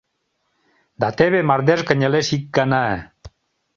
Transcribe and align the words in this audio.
Да 0.99 1.07
теве 1.17 1.39
мардеж 1.49 1.81
кынелеш 1.87 2.27
ик 2.37 2.43
гана. 2.57 2.85